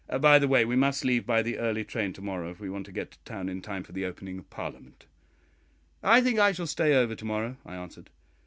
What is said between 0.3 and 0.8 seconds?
the way, we